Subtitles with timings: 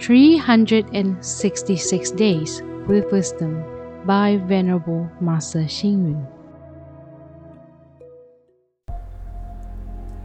[0.00, 3.62] 366 Days with Wisdom
[4.04, 6.26] by Venerable Master Xing Yun.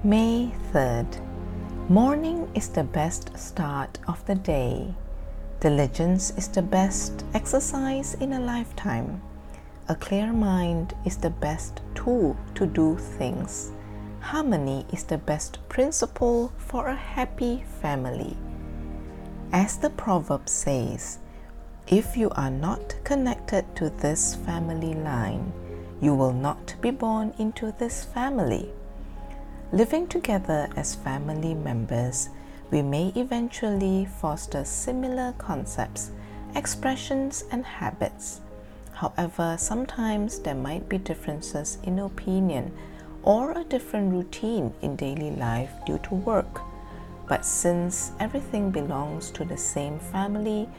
[0.03, 1.07] May 3rd.
[1.89, 4.95] Morning is the best start of the day.
[5.59, 9.21] Diligence is the best exercise in a lifetime.
[9.89, 13.71] A clear mind is the best tool to do things.
[14.21, 18.35] Harmony is the best principle for a happy family.
[19.53, 21.19] As the proverb says,
[21.87, 25.53] if you are not connected to this family line,
[26.01, 28.69] you will not be born into this family.
[29.71, 32.29] Living together as family members,
[32.71, 36.11] we may eventually foster similar concepts,
[36.55, 38.41] expressions, and habits.
[38.91, 42.73] However, sometimes there might be differences in opinion
[43.23, 46.66] or a different routine in daily life due to work.
[47.27, 50.69] But since everything belongs to the same family,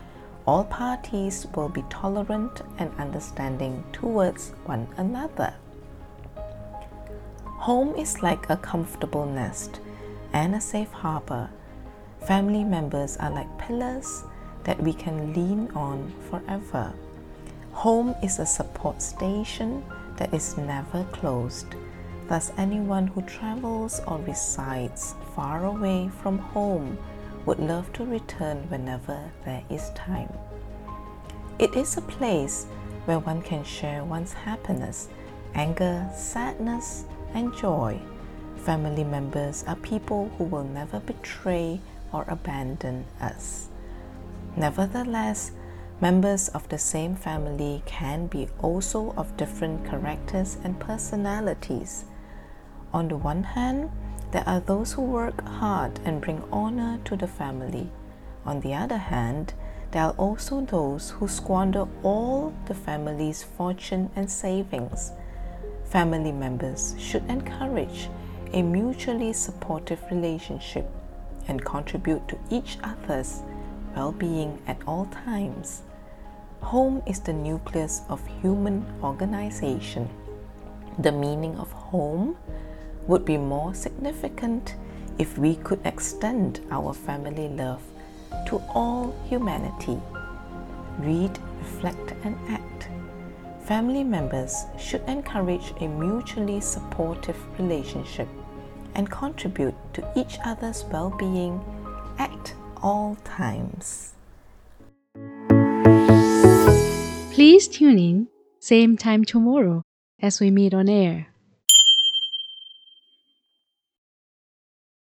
[0.47, 5.53] all parties will be tolerant and understanding towards one another.
[7.45, 9.81] Home is like a comfortable nest
[10.33, 11.51] and a safe harbor.
[12.27, 14.25] Family members are like pillars
[14.65, 16.95] that we can lean on forever.
[17.73, 19.85] Home is a support station
[20.17, 21.75] that is never closed.
[22.29, 26.99] Thus, anyone who travels or resides far away from home
[27.47, 30.33] would love to return whenever there is time.
[31.59, 32.67] It is a place
[33.07, 35.09] where one can share one's happiness,
[35.55, 37.99] anger, sadness, and joy.
[38.57, 41.81] Family members are people who will never betray
[42.13, 43.69] or abandon us.
[44.57, 45.53] Nevertheless,
[46.01, 52.05] Members of the same family can be also of different characters and personalities.
[52.93, 53.91] On the one hand,
[54.31, 57.91] there are those who work hard and bring honor to the family.
[58.45, 59.55] On the other hand,
[59.91, 65.13] there are also those who squander all the family's fortune and savings.
[65.85, 68.11] Family members should encourage
[68.53, 70.87] a mutually supportive relationship
[71.47, 73.43] and contribute to each other's
[73.97, 75.83] well being at all times.
[76.61, 80.09] Home is the nucleus of human organization.
[80.99, 82.37] The meaning of home
[83.09, 84.77] would be more significant
[85.19, 87.83] if we could extend our family love
[88.47, 90.01] to all humanity.
[91.01, 92.89] Read, reflect, and act.
[93.65, 98.29] Family members should encourage a mutually supportive relationship
[98.95, 101.61] and contribute to each other's well being
[102.19, 104.15] at all times.
[107.33, 109.83] Please tune in, same time tomorrow
[110.21, 111.29] as we meet on air.